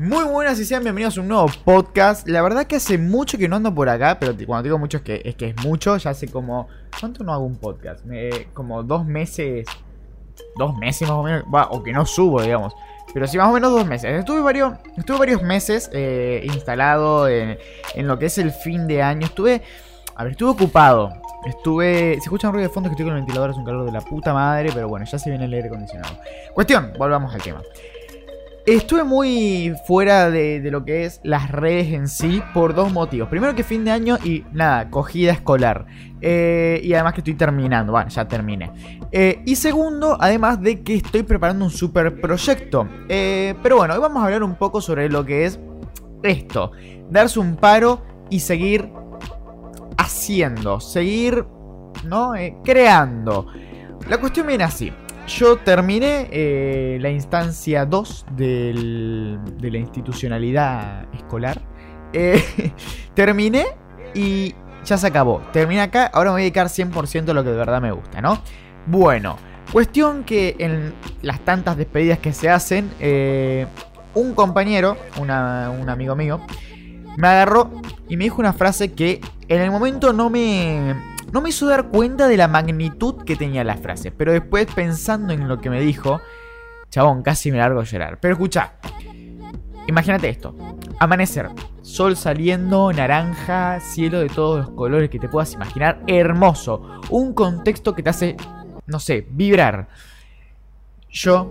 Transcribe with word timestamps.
Muy 0.00 0.24
buenas 0.24 0.58
y 0.58 0.64
sean 0.64 0.82
bienvenidos 0.82 1.18
a 1.18 1.20
un 1.20 1.28
nuevo 1.28 1.46
podcast. 1.62 2.26
La 2.26 2.40
verdad 2.40 2.66
que 2.66 2.76
hace 2.76 2.96
mucho 2.96 3.36
que 3.36 3.48
no 3.48 3.56
ando 3.56 3.74
por 3.74 3.86
acá, 3.90 4.18
pero 4.18 4.34
cuando 4.46 4.62
digo 4.62 4.78
mucho 4.78 4.96
es 4.96 5.02
que 5.02 5.20
es, 5.22 5.34
que 5.34 5.48
es 5.48 5.56
mucho. 5.62 5.94
Ya 5.98 6.08
hace 6.08 6.26
como... 6.26 6.68
¿Cuánto 6.98 7.22
no 7.22 7.34
hago 7.34 7.44
un 7.44 7.56
podcast? 7.56 8.02
como 8.54 8.82
dos 8.82 9.04
meses... 9.04 9.66
Dos 10.56 10.74
meses 10.78 11.06
más 11.06 11.18
o 11.18 11.22
menos. 11.22 11.44
o 11.68 11.82
que 11.82 11.92
no 11.92 12.06
subo, 12.06 12.40
digamos. 12.40 12.72
Pero 13.12 13.26
sí, 13.26 13.36
más 13.36 13.48
o 13.48 13.52
menos 13.52 13.72
dos 13.72 13.86
meses. 13.86 14.18
Estuve 14.18 14.40
varios, 14.40 14.72
estuve 14.96 15.18
varios 15.18 15.42
meses 15.42 15.90
eh, 15.92 16.40
instalado 16.44 17.28
en, 17.28 17.58
en 17.94 18.08
lo 18.08 18.18
que 18.18 18.24
es 18.24 18.38
el 18.38 18.52
fin 18.52 18.86
de 18.86 19.02
año. 19.02 19.26
Estuve... 19.26 19.60
A 20.16 20.24
ver, 20.24 20.32
estuve 20.32 20.48
ocupado. 20.48 21.12
Estuve. 21.44 22.14
Se 22.14 22.24
escucha 22.24 22.48
un 22.48 22.54
ruido 22.54 22.68
de 22.68 22.72
fondo 22.72 22.88
que 22.88 22.94
estoy 22.94 23.04
con 23.04 23.16
el 23.16 23.20
ventilador, 23.20 23.50
es 23.50 23.56
un 23.56 23.66
calor 23.66 23.84
de 23.84 23.92
la 23.92 24.00
puta 24.00 24.32
madre, 24.32 24.70
pero 24.72 24.88
bueno, 24.88 25.04
ya 25.04 25.18
se 25.18 25.28
viene 25.28 25.44
el 25.44 25.52
aire 25.52 25.68
acondicionado. 25.68 26.16
Cuestión, 26.54 26.94
volvamos 26.98 27.34
al 27.34 27.42
tema. 27.42 27.60
Estuve 28.66 29.04
muy 29.04 29.74
fuera 29.86 30.30
de, 30.30 30.60
lo 30.70 30.84
que 30.84 31.04
es 31.04 31.20
las 31.24 31.50
redes 31.50 31.92
en 31.92 32.08
sí 32.08 32.42
por 32.52 32.74
dos 32.74 32.92
motivos. 32.92 33.28
Primero 33.28 33.54
que 33.54 33.64
fin 33.64 33.84
de 33.84 33.90
año 33.90 34.18
y 34.22 34.44
nada, 34.52 34.90
cogida 34.90 35.32
escolar. 35.32 35.86
Eh, 36.20 36.78
y 36.84 36.92
además 36.92 37.14
que 37.14 37.20
estoy 37.20 37.34
terminando, 37.34 37.92
bueno, 37.92 38.10
ya 38.10 38.28
terminé. 38.28 38.70
Eh, 39.12 39.42
y 39.46 39.56
segundo, 39.56 40.18
además 40.20 40.60
de 40.60 40.82
que 40.82 40.96
estoy 40.96 41.22
preparando 41.22 41.64
un 41.64 41.70
super 41.70 42.20
proyecto. 42.20 42.86
Eh, 43.08 43.54
pero 43.62 43.78
bueno, 43.78 43.94
hoy 43.94 44.00
vamos 44.00 44.22
a 44.22 44.26
hablar 44.26 44.42
un 44.42 44.56
poco 44.56 44.82
sobre 44.82 45.08
lo 45.08 45.24
que 45.24 45.46
es 45.46 45.58
esto. 46.22 46.72
Darse 47.08 47.40
un 47.40 47.56
paro 47.56 48.02
y 48.28 48.40
seguir 48.40 48.90
haciendo, 49.96 50.80
seguir, 50.80 51.46
¿no? 52.04 52.32
creando. 52.62 53.46
La 54.08 54.18
cuestión 54.18 54.46
viene 54.46 54.64
así. 54.64 54.92
Yo 55.30 55.58
terminé 55.58 56.28
eh, 56.32 56.98
la 57.00 57.08
instancia 57.08 57.86
2 57.86 58.26
de 58.36 59.38
la 59.60 59.78
institucionalidad 59.78 61.06
escolar. 61.14 61.62
Eh, 62.12 62.42
terminé 63.14 63.66
y 64.12 64.56
ya 64.84 64.98
se 64.98 65.06
acabó. 65.06 65.40
Terminé 65.52 65.82
acá, 65.82 66.06
ahora 66.12 66.30
me 66.30 66.34
voy 66.34 66.42
a 66.42 66.44
dedicar 66.44 66.66
100% 66.66 67.28
a 67.28 67.32
lo 67.32 67.44
que 67.44 67.50
de 67.50 67.56
verdad 67.56 67.80
me 67.80 67.92
gusta, 67.92 68.20
¿no? 68.20 68.42
Bueno, 68.86 69.36
cuestión 69.72 70.24
que 70.24 70.56
en 70.58 70.94
las 71.22 71.38
tantas 71.44 71.76
despedidas 71.76 72.18
que 72.18 72.32
se 72.32 72.50
hacen, 72.50 72.90
eh, 72.98 73.66
un 74.14 74.34
compañero, 74.34 74.96
un 75.20 75.30
amigo 75.30 76.16
mío, 76.16 76.40
me 77.16 77.28
agarró 77.28 77.70
y 78.08 78.16
me 78.16 78.24
dijo 78.24 78.40
una 78.40 78.52
frase 78.52 78.94
que 78.94 79.20
en 79.46 79.60
el 79.60 79.70
momento 79.70 80.12
no 80.12 80.28
me, 80.28 80.96
no 81.32 81.40
me 81.40 81.50
hizo 81.50 81.66
dar 81.66 81.88
cuenta 81.88 82.28
de 82.28 82.36
la 82.36 82.48
magnitud 82.48 83.24
que 83.24 83.36
tenía 83.36 83.64
la 83.64 83.76
frase, 83.76 84.10
pero 84.10 84.32
después 84.32 84.66
pensando 84.74 85.32
en 85.32 85.48
lo 85.48 85.60
que 85.60 85.70
me 85.70 85.80
dijo, 85.80 86.20
chabón, 86.90 87.22
casi 87.22 87.52
me 87.52 87.58
largo 87.58 87.80
a 87.80 87.84
llorar. 87.84 88.18
Pero 88.20 88.34
escucha, 88.34 88.72
imagínate 89.86 90.28
esto, 90.28 90.54
amanecer, 90.98 91.48
sol 91.82 92.16
saliendo, 92.16 92.92
naranja, 92.92 93.80
cielo 93.80 94.20
de 94.20 94.28
todos 94.28 94.66
los 94.66 94.70
colores 94.70 95.08
que 95.08 95.18
te 95.18 95.28
puedas 95.28 95.52
imaginar, 95.52 96.00
hermoso, 96.06 97.00
un 97.10 97.32
contexto 97.32 97.94
que 97.94 98.02
te 98.02 98.10
hace, 98.10 98.36
no 98.86 98.98
sé, 98.98 99.26
vibrar. 99.30 99.88
Yo, 101.10 101.50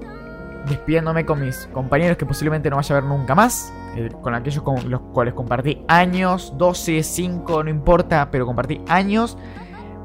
despidiéndome 0.67 1.25
con 1.25 1.39
mis 1.39 1.67
compañeros 1.67 2.17
que 2.17 2.25
posiblemente 2.25 2.69
no 2.69 2.75
vaya 2.75 2.97
a 2.97 3.00
ver 3.00 3.09
nunca 3.09 3.33
más, 3.33 3.73
eh, 3.95 4.09
con 4.22 4.35
aquellos 4.35 4.63
con 4.63 4.89
los 4.89 5.02
cuales 5.13 5.33
compartí 5.33 5.83
años, 5.88 6.53
12, 6.57 7.02
5, 7.02 7.63
no 7.63 7.69
importa, 7.69 8.30
pero 8.30 8.45
compartí 8.45 8.81
años 8.88 9.38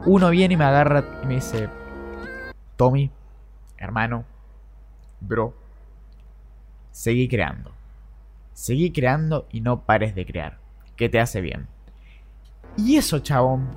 uno 0.07 0.31
viene 0.31 0.55
y 0.55 0.57
me 0.57 0.65
agarra 0.65 1.05
y 1.23 1.27
me 1.27 1.35
dice, 1.35 1.69
Tommy, 2.77 3.11
hermano, 3.79 4.25
bro, 5.21 5.55
seguí 6.91 7.29
creando. 7.29 7.73
Seguí 8.53 8.93
creando 8.93 9.47
y 9.51 9.61
no 9.61 9.85
pares 9.85 10.15
de 10.15 10.25
crear. 10.25 10.59
Que 10.97 11.09
te 11.09 11.21
hace 11.21 11.41
bien. 11.41 11.67
Y 12.77 12.97
eso, 12.97 13.19
chabón. 13.19 13.77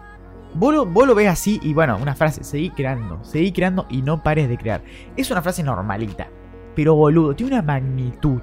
Vos 0.54 0.74
lo, 0.74 1.16
ves 1.16 1.28
así 1.28 1.60
y 1.62 1.74
bueno, 1.74 1.98
una 1.98 2.16
frase, 2.16 2.44
seguí 2.44 2.70
creando, 2.72 3.24
seguí 3.24 3.52
creando 3.52 3.86
y 3.90 4.02
no 4.02 4.24
pares 4.24 4.50
de 4.50 4.58
crear. 4.58 4.82
Es 5.16 5.30
una 5.30 5.42
frase 5.42 5.62
normalita, 5.62 6.30
pero 6.76 6.96
boludo, 6.96 7.36
tiene 7.36 7.54
una 7.54 7.62
magnitud. 7.62 8.42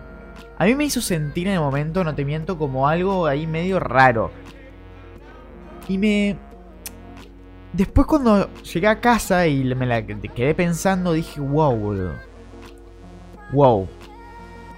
A 0.58 0.64
mí 0.64 0.74
me 0.74 0.84
hizo 0.84 1.00
sentir 1.00 1.48
en 1.48 1.54
el 1.54 1.60
momento, 1.60 2.04
no 2.04 2.14
te 2.14 2.24
miento, 2.24 2.58
como 2.58 2.86
algo 2.86 3.26
ahí 3.26 3.46
medio 3.46 3.80
raro. 3.80 4.30
Y 5.88 5.98
me, 5.98 6.36
Después 7.74 8.06
cuando 8.06 8.48
llegué 8.62 8.86
a 8.86 9.00
casa 9.00 9.48
y 9.48 9.64
me 9.74 9.84
la 9.84 10.06
quedé 10.06 10.54
pensando, 10.54 11.12
dije, 11.12 11.40
wow. 11.40 12.12
Wow. 13.52 13.88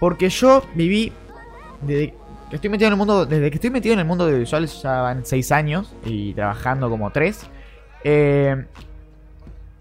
Porque 0.01 0.31
yo 0.31 0.63
viví 0.75 1.13
desde 1.83 2.15
que 2.49 2.57
estoy 2.57 2.71
metido 2.71 2.89
en 2.89 2.93
el 2.95 2.99
mundo, 2.99 3.27
desde 3.27 3.51
que 3.51 3.57
estoy 3.57 3.69
metido 3.69 3.93
en 3.93 3.99
el 3.99 4.07
mundo 4.07 4.27
visuales 4.27 4.81
ya 4.83 5.03
van 5.03 5.27
6 5.27 5.53
años 5.53 5.95
y 6.07 6.33
trabajando 6.33 6.89
como 6.89 7.11
3. 7.11 7.39
Eh, 8.05 8.65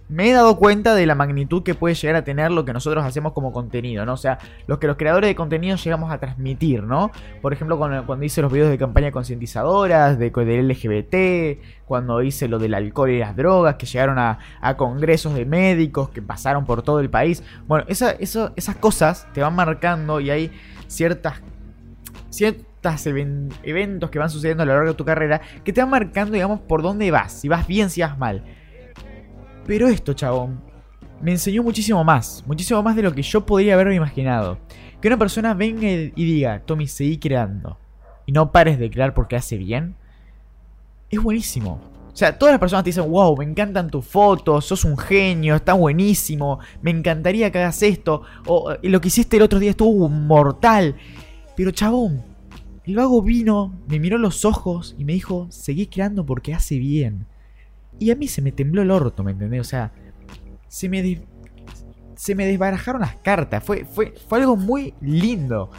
me 0.07 0.29
he 0.29 0.33
dado 0.33 0.57
cuenta 0.57 0.93
de 0.93 1.05
la 1.05 1.15
magnitud 1.15 1.63
que 1.63 1.73
puede 1.73 1.95
llegar 1.95 2.15
a 2.15 2.23
tener 2.23 2.51
lo 2.51 2.63
que 2.63 2.73
nosotros 2.73 3.03
hacemos 3.03 3.33
como 3.33 3.51
contenido, 3.51 4.05
¿no? 4.05 4.13
O 4.13 4.17
sea, 4.17 4.37
los 4.67 4.77
que 4.77 4.87
los 4.87 4.97
creadores 4.97 5.27
de 5.27 5.35
contenido 5.35 5.77
llegamos 5.77 6.11
a 6.11 6.19
transmitir, 6.19 6.83
¿no? 6.83 7.11
Por 7.41 7.53
ejemplo, 7.53 7.77
cuando, 7.77 8.23
hice 8.23 8.41
los 8.41 8.51
videos 8.51 8.69
de 8.69 8.77
campaña 8.77 9.11
concientizadoras, 9.11 10.19
de, 10.19 10.29
del 10.29 10.67
LGBT, 10.67 11.59
cuando 11.85 12.21
hice 12.21 12.47
lo 12.47 12.59
del 12.59 12.75
alcohol 12.75 13.09
y 13.09 13.19
las 13.19 13.35
drogas, 13.35 13.75
que 13.75 13.87
llegaron 13.87 14.19
a, 14.19 14.37
congresos 14.77 15.33
de 15.33 15.45
médicos, 15.45 16.09
que 16.09 16.21
pasaron 16.21 16.65
por 16.65 16.83
todo 16.83 16.99
el 16.99 17.09
país. 17.09 17.43
Bueno, 17.67 17.85
esas 17.87 18.75
cosas 18.79 19.27
te 19.33 19.41
van 19.41 19.55
marcando 19.55 20.19
y 20.19 20.29
hay 20.29 20.51
ciertas... 20.87 21.41
ciertas 22.29 23.07
eventos 23.63 24.11
que 24.11 24.19
van 24.19 24.29
sucediendo 24.29 24.61
a 24.61 24.65
lo 24.67 24.73
largo 24.73 24.89
de 24.89 24.95
tu 24.95 25.05
carrera 25.05 25.41
que 25.63 25.73
te 25.73 25.81
van 25.81 25.89
marcando, 25.89 26.33
digamos, 26.33 26.59
por 26.59 26.83
dónde 26.83 27.09
vas, 27.09 27.31
si 27.31 27.47
vas 27.47 27.65
bien, 27.65 27.89
si 27.89 28.01
vas 28.01 28.15
mal. 28.19 28.43
Pero 29.65 29.87
esto, 29.87 30.13
chabón, 30.13 30.61
me 31.21 31.31
enseñó 31.31 31.63
muchísimo 31.63 32.03
más, 32.03 32.43
muchísimo 32.45 32.83
más 32.83 32.95
de 32.95 33.01
lo 33.01 33.13
que 33.13 33.21
yo 33.21 33.45
podría 33.45 33.73
haberme 33.73 33.95
imaginado. 33.95 34.59
Que 35.01 35.07
una 35.07 35.17
persona 35.17 35.53
venga 35.53 35.87
y 35.89 36.11
diga, 36.11 36.61
Tommy, 36.65 36.87
seguí 36.87 37.17
creando, 37.17 37.77
y 38.25 38.31
no 38.31 38.51
pares 38.51 38.77
de 38.77 38.89
crear 38.89 39.13
porque 39.13 39.35
hace 39.35 39.57
bien, 39.57 39.95
es 41.09 41.21
buenísimo. 41.21 41.81
O 42.11 42.17
sea, 42.17 42.37
todas 42.37 42.53
las 42.53 42.59
personas 42.59 42.83
te 42.83 42.91
dicen, 42.91 43.11
wow, 43.11 43.35
me 43.35 43.43
encantan 43.43 43.89
tus 43.89 44.05
fotos, 44.05 44.65
sos 44.65 44.85
un 44.85 44.97
genio, 44.97 45.55
está 45.55 45.73
buenísimo, 45.73 46.59
me 46.81 46.91
encantaría 46.91 47.51
que 47.51 47.59
hagas 47.59 47.83
esto, 47.83 48.21
o 48.45 48.73
lo 48.81 49.01
que 49.01 49.09
hiciste 49.09 49.37
el 49.37 49.43
otro 49.43 49.59
día 49.59 49.71
estuvo 49.71 50.07
mortal. 50.07 50.95
Pero 51.57 51.71
chabón, 51.71 52.23
el 52.85 52.95
vago 52.95 53.21
vino, 53.21 53.73
me 53.87 53.99
miró 53.99 54.17
los 54.17 54.45
ojos 54.45 54.95
y 54.97 55.03
me 55.05 55.13
dijo, 55.13 55.47
seguí 55.49 55.87
creando 55.87 56.25
porque 56.25 56.53
hace 56.53 56.77
bien. 56.77 57.25
Y 57.99 58.11
a 58.11 58.15
mí 58.15 58.27
se 58.27 58.41
me 58.41 58.51
tembló 58.51 58.81
el 58.81 58.91
orto, 58.91 59.23
¿me 59.23 59.31
entendés? 59.31 59.61
O 59.61 59.63
sea, 59.63 59.91
se 60.67 60.89
me, 60.89 61.21
se 62.15 62.35
me 62.35 62.45
desbarajaron 62.45 63.01
las 63.01 63.15
cartas. 63.17 63.63
Fue, 63.63 63.85
fue, 63.85 64.13
fue 64.27 64.39
algo 64.39 64.55
muy 64.55 64.93
lindo. 65.01 65.69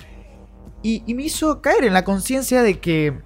Y, 0.82 1.02
y 1.06 1.14
me 1.14 1.24
hizo 1.24 1.60
caer 1.60 1.84
en 1.84 1.92
la 1.92 2.04
conciencia 2.04 2.62
de 2.62 2.78
que 2.78 3.18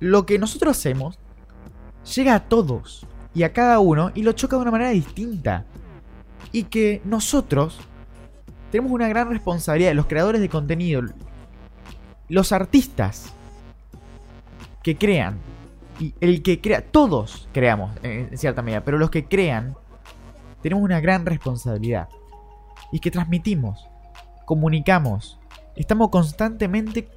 lo 0.00 0.26
que 0.26 0.38
nosotros 0.38 0.76
hacemos 0.76 1.18
llega 2.14 2.34
a 2.34 2.48
todos 2.48 3.06
y 3.34 3.42
a 3.42 3.52
cada 3.52 3.78
uno 3.78 4.10
y 4.14 4.22
lo 4.22 4.32
choca 4.32 4.56
de 4.56 4.62
una 4.62 4.70
manera 4.70 4.90
distinta. 4.90 5.64
Y 6.52 6.64
que 6.64 7.00
nosotros 7.04 7.78
tenemos 8.70 8.92
una 8.92 9.08
gran 9.08 9.28
responsabilidad, 9.28 9.94
los 9.94 10.06
creadores 10.06 10.40
de 10.40 10.48
contenido, 10.48 11.02
los 12.28 12.52
artistas 12.52 13.32
que 14.82 14.96
crean, 14.96 15.38
y 16.00 16.14
el 16.20 16.42
que 16.42 16.60
crea, 16.60 16.80
todos 16.80 17.46
creamos 17.52 17.92
en 18.02 18.36
cierta 18.36 18.62
medida, 18.62 18.82
pero 18.82 18.98
los 18.98 19.10
que 19.10 19.26
crean 19.26 19.76
tenemos 20.62 20.82
una 20.82 21.00
gran 21.00 21.26
responsabilidad. 21.26 22.08
Y 22.90 22.98
que 22.98 23.10
transmitimos, 23.10 23.86
comunicamos, 24.46 25.38
estamos 25.76 26.08
constantemente 26.08 27.08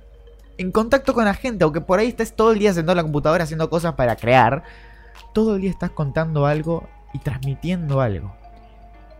en 0.57 0.71
contacto 0.71 1.13
con 1.13 1.25
la 1.25 1.33
gente, 1.33 1.63
aunque 1.63 1.81
por 1.81 1.99
ahí 1.99 2.09
estés 2.09 2.35
todo 2.35 2.51
el 2.51 2.59
día 2.59 2.73
sentado 2.73 2.91
en 2.93 2.97
la 2.97 3.03
computadora 3.03 3.45
haciendo 3.45 3.69
cosas 3.69 3.93
para 3.93 4.17
crear, 4.17 4.63
todo 5.33 5.55
el 5.55 5.61
día 5.61 5.71
estás 5.71 5.91
contando 5.91 6.45
algo 6.45 6.87
y 7.13 7.19
transmitiendo 7.19 8.01
algo. 8.01 8.35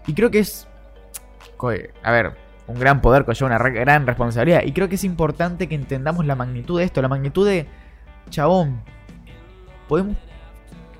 Y 0.05 0.13
creo 0.13 0.29
que 0.29 0.39
es, 0.39 0.67
a 2.03 2.11
ver, 2.11 2.35
un 2.67 2.79
gran 2.79 3.01
poder 3.01 3.25
conlleva 3.25 3.47
una 3.47 3.57
gran 3.57 4.05
responsabilidad. 4.05 4.63
Y 4.63 4.73
creo 4.73 4.89
que 4.89 4.95
es 4.95 5.03
importante 5.03 5.67
que 5.67 5.75
entendamos 5.75 6.25
la 6.25 6.35
magnitud 6.35 6.77
de 6.79 6.85
esto, 6.85 7.01
la 7.01 7.07
magnitud 7.07 7.47
de, 7.47 7.67
chabón, 8.29 8.81
podemos 9.93 10.17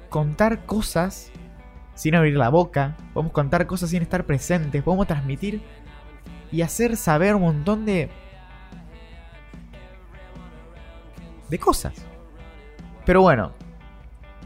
contar 0.10 0.68
cosas 0.68 1.32
sin 1.96 2.14
abrir 2.14 2.36
la 2.36 2.50
boca, 2.50 2.96
podemos 3.12 3.34
contar 3.34 3.66
cosas 3.66 3.90
sin 3.90 4.04
estar 4.04 4.24
presentes, 4.24 4.84
podemos 4.84 5.08
transmitir 5.08 5.64
y 6.52 6.62
hacer 6.62 6.96
saber 6.96 7.34
un 7.34 7.42
montón 7.42 7.86
de 7.86 8.12
de 11.50 11.58
cosas. 11.58 11.94
Pero 13.04 13.22
bueno, 13.22 13.54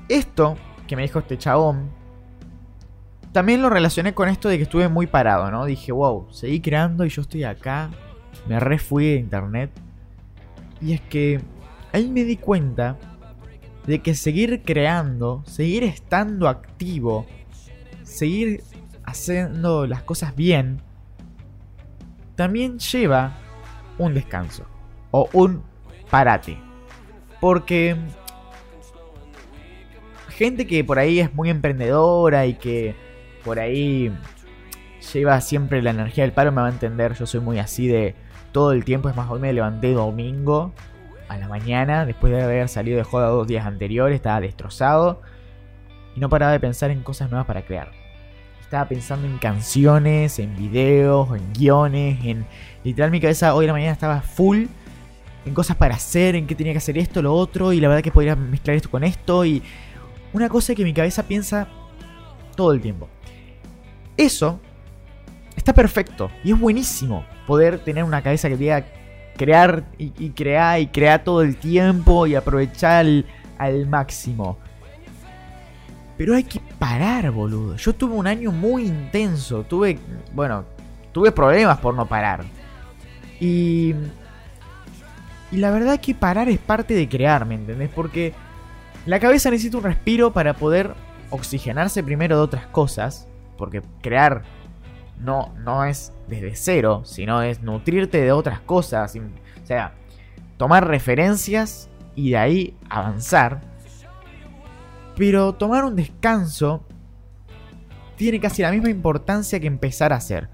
esto 0.08 0.56
que 0.88 0.96
me 0.96 1.02
dijo 1.02 1.20
este 1.20 1.38
chabón 1.38 1.90
también 3.34 3.62
lo 3.62 3.70
relacioné 3.70 4.14
con 4.14 4.30
esto 4.30 4.48
de 4.48 4.56
que 4.56 4.64
estuve 4.64 4.88
muy 4.88 5.08
parado, 5.08 5.52
¿no? 5.52 5.66
Dije, 5.66 5.92
wow, 5.92 6.32
seguí 6.32 6.62
creando 6.62 7.04
y 7.04 7.10
yo 7.10 7.22
estoy 7.22 7.44
acá 7.44 7.90
me 8.48 8.62
re 8.62 8.80
fui 8.80 9.08
de 9.08 9.16
internet. 9.16 9.72
Y 10.80 10.94
es 10.94 11.02
que 11.02 11.42
ahí 11.92 12.08
me 12.08 12.24
di 12.24 12.38
cuenta 12.38 12.96
de 13.88 14.00
que 14.00 14.13
seguir 14.13 14.62
creando, 14.63 15.44
seguir 15.45 15.84
estando 15.84 16.50
activo, 16.50 17.25
seguir 18.04 18.62
haciendo 19.06 19.88
las 19.88 20.04
cosas 20.04 20.36
bien, 20.36 20.81
también 22.36 22.80
lleva 22.80 23.38
un 23.98 24.13
descanso 24.13 24.66
o 25.12 25.30
un 25.31 25.63
parate. 26.12 26.57
Porque 27.39 27.95
gente 30.30 30.68
que 30.68 30.84
por 30.84 31.00
ahí 31.00 31.19
es 31.22 31.34
muy 31.34 31.50
emprendedora 31.50 32.45
y 32.45 32.56
que 32.56 32.94
por 33.45 33.57
ahí 33.57 34.12
lleva 35.13 35.39
siempre 35.39 35.81
la 35.81 35.92
energía 35.92 36.25
del 36.25 36.34
paro 36.34 36.51
me 36.51 36.62
va 36.62 36.68
a 36.68 36.72
entender. 36.72 37.13
Yo 37.13 37.25
soy 37.25 37.39
muy 37.39 37.57
así 37.60 37.88
de 37.88 38.16
todo 38.51 38.74
el 38.74 38.84
tiempo. 38.84 39.07
Es 39.07 39.16
más, 39.16 39.30
hoy 39.31 39.39
me 39.39 39.54
levanté 39.54 39.94
domingo 39.94 40.74
a 41.27 41.38
la 41.38 41.47
mañana 41.47 42.06
después 42.06 42.33
de 42.33 42.41
haber 42.41 42.69
salido 42.69 42.97
de 42.97 43.03
joda 43.03 43.27
dos 43.27 43.47
días 43.47 43.65
anteriores. 43.65 44.15
Estaba 44.15 44.41
destrozado 44.41 45.21
y 46.15 46.19
no 46.19 46.29
paraba 46.29 46.51
de 46.51 46.59
pensar 46.59 46.91
en 46.91 47.03
cosas 47.03 47.29
nuevas 47.29 47.47
para 47.47 47.63
crear. 47.63 47.91
Estaba 48.62 48.88
pensando 48.88 49.27
en 49.27 49.38
canciones, 49.38 50.39
en 50.39 50.56
videos, 50.56 51.29
en 51.35 51.53
guiones, 51.53 52.19
en... 52.25 52.45
Literal 52.83 53.12
mi 53.12 53.21
cabeza 53.21 53.56
hoy 53.56 53.65
a 53.65 53.68
la 53.68 53.74
mañana 53.74 53.94
estaba 53.94 54.21
full 54.21 54.65
en 55.45 55.53
cosas 55.53 55.77
para 55.77 55.95
hacer, 55.95 56.35
en 56.35 56.47
qué 56.47 56.56
tenía 56.56 56.74
que 56.74 56.79
hacer 56.79 56.97
esto, 56.97 57.21
lo 57.21 57.33
otro, 57.33 57.71
y 57.71 57.79
la 57.79 57.88
verdad 57.88 58.03
que 58.03 58.12
podría 58.12 58.35
mezclar 58.35 58.75
esto 58.75 58.91
con 58.91 59.06
esto, 59.06 59.45
y 59.45 59.63
una 60.33 60.50
cosa 60.50 60.75
que 60.75 60.83
mi 60.83 60.94
cabeza 60.94 61.24
piensa 61.24 61.69
todo 62.56 62.74
el 62.74 62.81
tiempo. 62.81 63.07
Eso 64.18 64.59
está 65.56 65.74
perfecto 65.74 66.29
y 66.44 66.51
es 66.51 66.59
buenísimo 66.59 67.25
poder 67.45 67.79
tener 67.79 68.03
una 68.03 68.21
cabeza 68.21 68.50
que 68.50 68.57
diga 68.57 68.85
crear 69.38 69.86
y, 69.98 70.30
crear 70.31 70.80
y 70.81 70.88
crear 70.88 71.24
todo 71.24 71.42
el 71.42 71.56
tiempo 71.56 72.28
y 72.28 72.36
aprovechar 72.36 73.06
al 73.57 73.88
máximo. 73.88 74.57
Pero 76.18 76.36
hay 76.36 76.44
que 76.44 76.60
parar, 76.80 77.30
boludo. 77.31 77.75
Yo 77.75 77.94
tuve 77.94 78.16
un 78.16 78.28
año 78.28 78.51
muy 78.51 78.86
intenso. 78.86 79.63
Tuve, 79.63 80.00
bueno, 80.34 80.66
tuve 81.12 81.31
problemas 81.31 81.78
por 81.78 81.94
no 81.94 82.07
parar. 82.07 82.44
Y... 83.39 83.94
Y 85.50 85.57
la 85.57 85.72
verdad 85.72 86.01
que 86.01 86.13
parar 86.13 86.50
es 86.50 86.60
parte 86.60 86.94
de 86.94 87.07
crear, 87.07 87.45
¿me 87.45 87.56
entendés? 87.56 87.89
Porque 87.89 88.34
la 89.06 89.18
cabeza 89.18 89.50
necesita 89.50 89.78
un 89.78 89.84
respiro 89.84 90.34
para 90.34 90.54
poder 90.56 90.94
oxigenarse 91.30 92.04
primero 92.04 92.36
de 92.36 92.42
otras 92.42 92.68
cosas. 92.68 93.28
Porque 93.57 93.81
crear 94.01 94.44
no, 95.19 95.54
no 95.64 95.86
es 95.86 96.14
desde 96.28 96.56
cero, 96.56 97.02
sino 97.06 97.42
es 97.42 97.62
nutrirte 97.62 98.22
de 98.22 98.31
otras 98.31 98.60
cosas. 98.60 99.16
O 99.16 99.66
sea, 99.66 99.94
tomar 100.58 100.88
referencias 100.88 101.90
y 102.16 102.31
de 102.31 102.38
ahí 102.38 102.78
avanzar. 102.90 103.62
Pero 105.16 105.54
tomar 105.54 105.86
un 105.86 105.96
descanso 105.96 106.86
tiene 108.16 108.40
casi 108.40 108.62
la 108.62 108.72
misma 108.72 108.90
importancia 108.90 109.60
que 109.60 109.68
empezar 109.68 110.14
a 110.14 110.18
hacer. 110.18 110.50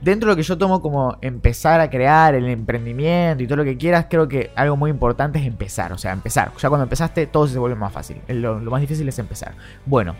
Dentro 0.00 0.28
de 0.28 0.32
lo 0.32 0.36
que 0.36 0.42
yo 0.42 0.56
tomo 0.56 0.80
como 0.80 1.18
empezar 1.20 1.78
a 1.80 1.90
crear 1.90 2.34
el 2.34 2.46
emprendimiento 2.46 3.42
y 3.42 3.46
todo 3.46 3.56
lo 3.56 3.64
que 3.64 3.76
quieras, 3.76 4.06
creo 4.08 4.28
que 4.28 4.50
algo 4.56 4.76
muy 4.76 4.90
importante 4.90 5.38
es 5.38 5.46
empezar. 5.46 5.92
O 5.92 5.98
sea, 5.98 6.12
empezar. 6.12 6.52
Ya 6.56 6.68
cuando 6.68 6.84
empezaste 6.84 7.26
todo 7.26 7.46
se 7.46 7.58
vuelve 7.58 7.76
más 7.76 7.92
fácil. 7.92 8.20
Lo, 8.28 8.60
lo 8.60 8.70
más 8.70 8.80
difícil 8.80 9.08
es 9.08 9.18
empezar. 9.18 9.54
Bueno, 9.84 10.14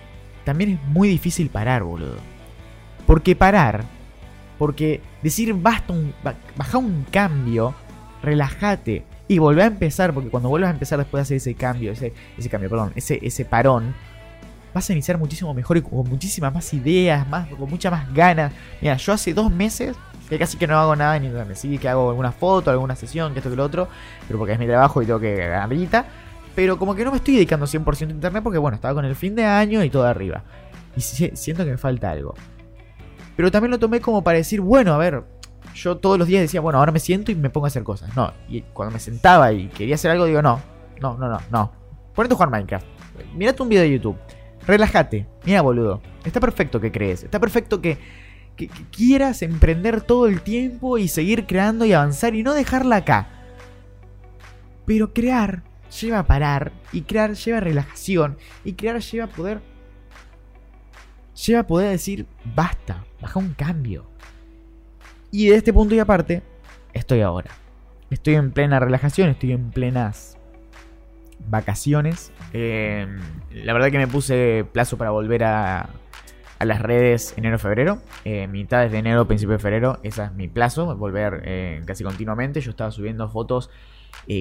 también 0.45 0.73
es 0.73 0.89
muy 0.89 1.09
difícil 1.09 1.49
parar, 1.49 1.83
boludo. 1.83 2.17
Porque 3.11 3.35
parar, 3.35 3.87
porque 4.57 5.01
decir 5.21 5.53
basta, 5.55 5.93
un, 5.93 6.15
baja 6.55 6.79
un 6.79 7.05
cambio, 7.11 7.75
relájate, 8.23 9.05
y 9.27 9.39
volver 9.39 9.65
a 9.65 9.67
empezar, 9.67 10.15
porque 10.15 10.31
cuando 10.31 10.49
vuelvas 10.49 10.69
a 10.69 10.75
empezar 10.75 10.97
después 10.97 11.19
de 11.19 11.23
hacer 11.23 11.37
ese 11.39 11.57
cambio, 11.57 11.91
ese, 11.91 12.13
cambio, 12.49 12.71
perdón, 12.71 12.93
ese, 12.95 13.19
ese 13.21 13.45
parón, 13.45 13.97
vas 14.73 14.89
a 14.89 14.93
iniciar 14.93 15.19
muchísimo 15.19 15.53
mejor 15.55 15.79
y 15.79 15.83
con 15.83 16.09
muchísimas 16.09 16.55
más 16.55 16.73
ideas, 16.73 17.29
más, 17.29 17.49
con 17.49 17.69
muchas 17.69 17.91
más 17.91 18.15
ganas. 18.15 18.53
Mira, 18.81 18.97
yo 18.97 19.13
hace 19.13 19.35
dos 19.35 19.51
meses 19.51 19.97
que 20.29 20.39
casi 20.39 20.57
que 20.57 20.69
no 20.69 20.79
hago 20.79 20.95
nada 20.95 21.17
en 21.17 21.25
internet, 21.25 21.57
sí 21.57 21.79
que 21.79 21.89
hago 21.89 22.11
alguna 22.11 22.31
foto, 22.31 22.71
alguna 22.71 22.95
sesión, 22.95 23.33
que 23.33 23.41
esto 23.41 23.51
que 23.51 23.57
lo 23.57 23.65
otro, 23.65 23.89
pero 24.29 24.39
porque 24.39 24.53
es 24.53 24.59
mi 24.61 24.69
trabajo 24.69 25.03
y 25.03 25.07
tengo 25.07 25.19
que 25.19 25.35
ganar. 25.35 26.07
Pero 26.55 26.79
como 26.79 26.95
que 26.95 27.05
no 27.05 27.11
me 27.11 27.17
estoy 27.17 27.35
dedicando 27.35 27.67
100% 27.67 28.07
a 28.07 28.11
internet 28.13 28.41
porque 28.45 28.59
bueno, 28.59 28.77
estaba 28.77 28.95
con 28.95 29.05
el 29.05 29.17
fin 29.17 29.35
de 29.35 29.47
año 29.47 29.83
y 29.83 29.91
todo 29.91 30.05
arriba. 30.05 30.45
Y 30.95 31.01
siento 31.01 31.65
que 31.65 31.73
me 31.73 31.77
falta 31.77 32.13
algo. 32.13 32.37
Pero 33.41 33.51
también 33.51 33.71
lo 33.71 33.79
tomé 33.79 34.03
como 34.03 34.23
para 34.23 34.37
decir, 34.37 34.61
bueno, 34.61 34.93
a 34.93 34.99
ver, 34.99 35.25
yo 35.75 35.97
todos 35.97 36.19
los 36.19 36.29
días 36.29 36.43
decía, 36.43 36.61
bueno, 36.61 36.79
ahora 36.79 36.93
me 36.93 37.01
siento 37.01 37.33
y 37.33 37.35
me 37.35 37.49
pongo 37.49 37.65
a 37.65 37.69
hacer 37.69 37.83
cosas. 37.83 38.15
No, 38.15 38.35
y 38.51 38.61
cuando 38.61 38.93
me 38.93 39.01
sentaba 39.01 39.51
y 39.51 39.69
quería 39.69 39.95
hacer 39.95 40.11
algo, 40.11 40.27
digo, 40.27 40.43
no, 40.43 40.61
no, 41.01 41.17
no, 41.17 41.27
no, 41.27 41.39
no. 41.51 41.73
Ponete 42.15 42.35
a 42.35 42.37
jugar 42.37 42.51
Minecraft. 42.51 42.87
Mirate 43.35 43.63
un 43.63 43.71
video 43.71 43.83
de 43.83 43.93
YouTube. 43.93 44.19
Relájate. 44.67 45.27
Mira, 45.47 45.63
boludo. 45.63 46.03
Está 46.23 46.39
perfecto 46.39 46.83
que 46.83 46.93
crees. 46.93 47.25
Está 47.25 47.41
perfecto 47.41 47.81
que, 47.81 47.97
que, 48.57 48.69
quieras 48.95 49.41
emprender 49.41 50.03
todo 50.03 50.27
el 50.27 50.43
tiempo 50.43 50.99
y 50.99 51.09
seguir 51.09 51.47
creando 51.47 51.87
y 51.87 51.95
avanzar 51.95 52.35
y 52.35 52.43
no 52.43 52.53
dejarla 52.53 52.97
acá. 52.97 53.29
Pero 54.85 55.15
crear 55.15 55.63
lleva 55.99 56.19
a 56.19 56.27
parar. 56.27 56.73
Y 56.93 57.01
crear 57.05 57.33
lleva 57.33 57.61
relajación. 57.61 58.37
Y 58.67 58.75
crear 58.75 59.01
lleva 59.01 59.25
a 59.25 59.29
poder. 59.29 59.70
Lleva 61.47 61.61
a 61.61 61.67
poder 61.67 61.91
decir, 61.91 62.27
basta, 62.55 63.05
baja 63.21 63.39
un 63.39 63.55
cambio. 63.55 64.05
Y 65.31 65.49
de 65.49 65.57
este 65.57 65.73
punto 65.73 65.95
y 65.95 65.99
aparte, 65.99 66.43
estoy 66.93 67.21
ahora. 67.21 67.51
Estoy 68.11 68.35
en 68.35 68.51
plena 68.51 68.81
relajación, 68.81 69.31
estoy 69.31 69.53
en 69.53 69.71
plenas 69.71 70.37
vacaciones. 71.49 72.33
Eh, 72.53 73.07
la 73.53 73.73
verdad 73.73 73.91
que 73.91 73.99
me 73.99 74.07
puse 74.07 74.67
plazo 74.73 74.99
para 74.99 75.11
volver 75.11 75.45
a, 75.45 75.89
a 76.59 76.65
las 76.65 76.83
redes 76.83 77.33
enero-febrero. 77.37 78.03
Eh, 78.25 78.47
mitades 78.47 78.93
de 78.93 78.99
enero, 78.99 79.27
principio 79.27 79.55
de 79.55 79.61
febrero. 79.61 79.99
Ese 80.03 80.25
es 80.25 80.33
mi 80.35 80.49
plazo, 80.49 80.95
volver 80.97 81.43
eh, 81.45 81.83
casi 81.87 82.05
continuamente. 82.05 82.61
Yo 82.61 82.71
estaba 82.71 82.91
subiendo 82.91 83.29
fotos 83.29 83.71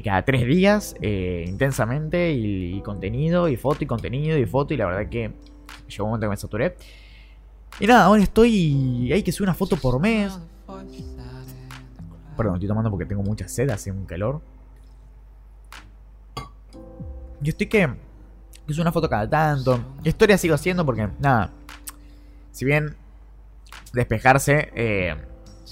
cada 0.03 0.23
tres 0.23 0.45
días, 0.45 0.95
intensamente, 1.01 2.31
y, 2.31 2.75
y, 2.75 2.81
contenido, 2.81 3.47
y 3.47 3.55
foto, 3.55 3.83
y 3.83 3.87
contenido, 3.87 4.37
y 4.37 4.45
foto. 4.45 4.73
Y 4.73 4.77
la 4.77 4.85
verdad 4.85 5.09
que 5.09 5.31
llegó 5.88 6.06
un 6.06 6.12
momento 6.12 6.25
que 6.25 6.30
me 6.30 6.38
saturé. 6.38 6.75
Y 7.80 7.88
nada, 7.88 8.06
ahora 8.06 8.21
estoy. 8.21 9.12
Hay 9.12 9.24
que 9.24 9.31
subir 9.31 9.48
una 9.48 9.54
foto 9.54 9.75
por 9.77 10.00
mes. 10.00 10.38
Perdón, 12.36 12.56
estoy 12.56 12.68
tomando 12.68 12.89
porque 12.89 13.06
tengo 13.06 13.24
mucha 13.24 13.48
sed, 13.48 13.69
hace 13.69 13.92
un 13.92 14.06
calor. 14.06 14.42
Yo 17.42 17.49
estoy 17.49 17.68
que. 17.68 17.90
Es 18.68 18.78
una 18.78 18.92
foto 18.92 19.09
cada 19.09 19.28
tanto. 19.30 19.80
Historia 20.04 20.38
sigo 20.38 20.56
haciendo 20.56 20.85
porque, 20.85 21.09
nada. 21.19 21.52
Si 22.52 22.66
bien 22.66 22.95
despejarse, 23.94 24.71
eh, 24.76 25.16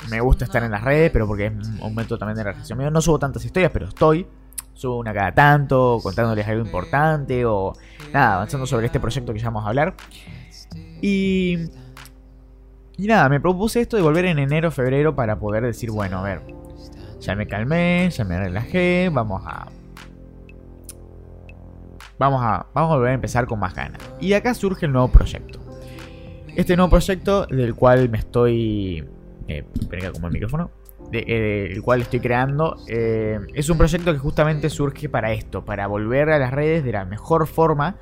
me 0.09 0.19
gusta 0.21 0.45
estar 0.45 0.63
en 0.63 0.71
las 0.71 0.83
redes, 0.83 1.11
pero 1.11 1.27
porque 1.27 1.47
es 1.47 1.53
un 1.81 1.93
método 1.93 2.17
también 2.17 2.37
de 2.37 2.43
relajación. 2.43 2.91
No 2.91 3.01
subo 3.01 3.19
tantas 3.19 3.43
historias, 3.45 3.71
pero 3.71 3.87
estoy. 3.87 4.25
Subo 4.77 4.97
una 4.97 5.13
cada 5.13 5.33
tanto, 5.33 5.99
contándoles 6.01 6.47
algo 6.47 6.63
importante 6.63 7.43
o 7.45 7.73
nada, 8.13 8.35
avanzando 8.35 8.65
sobre 8.65 8.85
este 8.85 8.99
proyecto 8.99 9.33
que 9.33 9.39
ya 9.39 9.47
vamos 9.47 9.65
a 9.65 9.69
hablar. 9.69 9.95
Y 11.01 11.69
y 12.99 13.05
nada, 13.05 13.29
me 13.29 13.39
propuse 13.39 13.79
esto 13.79 13.95
de 13.95 14.01
volver 14.01 14.25
en 14.25 14.39
enero, 14.39 14.71
febrero 14.71 15.15
para 15.15 15.37
poder 15.37 15.63
decir, 15.63 15.91
bueno, 15.91 16.17
a 16.17 16.23
ver, 16.23 16.41
ya 17.19 17.35
me 17.35 17.45
calmé, 17.45 18.09
ya 18.09 18.23
me 18.25 18.39
relajé, 18.39 19.09
vamos 19.13 19.43
a... 19.45 19.67
Vamos 22.17 22.41
a, 22.43 22.65
vamos 22.73 22.91
a 22.91 22.95
volver 22.95 23.11
a 23.11 23.13
empezar 23.13 23.45
con 23.45 23.59
más 23.59 23.75
ganas. 23.75 24.01
Y 24.19 24.29
de 24.29 24.35
acá 24.37 24.55
surge 24.55 24.87
el 24.87 24.93
nuevo 24.93 25.09
proyecto. 25.09 25.59
Este 26.55 26.75
nuevo 26.75 26.89
proyecto 26.89 27.45
del 27.45 27.75
cual 27.75 28.09
me 28.09 28.17
estoy... 28.17 29.07
Eh, 29.47 29.63
como 30.11 30.25
el 30.25 30.33
micrófono. 30.33 30.71
Eh, 31.11 31.69
el 31.71 31.81
cual 31.81 32.01
estoy 32.01 32.19
creando. 32.19 32.75
Eh, 32.87 33.39
es 33.53 33.69
un 33.69 33.77
proyecto 33.77 34.11
que 34.11 34.19
justamente 34.19 34.69
surge 34.69 35.07
para 35.07 35.31
esto, 35.31 35.63
para 35.63 35.87
volver 35.87 36.29
a 36.29 36.37
las 36.37 36.51
redes 36.51 36.83
de 36.83 36.91
la 36.91 37.05
mejor 37.05 37.47
forma 37.47 37.95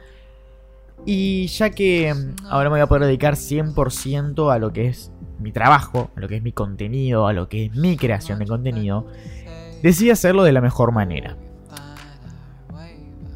y 1.06 1.48
ya 1.48 1.70
que 1.70 2.14
mm, 2.14 2.48
ahora 2.48 2.70
me 2.70 2.76
voy 2.76 2.82
a 2.82 2.88
poder 2.88 3.04
dedicar 3.06 3.36
100% 3.36 4.52
a 4.52 4.60
lo 4.60 4.74
que 4.74 4.88
es 4.88 5.12
mi 5.40 5.52
trabajo, 5.52 6.10
a 6.16 6.20
lo 6.20 6.28
que 6.28 6.38
es 6.38 6.44
mi 6.44 6.52
contenido, 6.52 7.28
a 7.28 7.34
lo 7.34 7.48
que 7.48 7.66
es 7.66 7.76
mi 7.76 7.98
creación 7.98 8.40
de 8.40 8.48
contenido, 8.48 9.08
decidí 9.84 10.10
hacerlo 10.10 10.44
de 10.44 10.52
la 10.52 10.62
mejor 10.62 10.92
manera. 10.92 11.38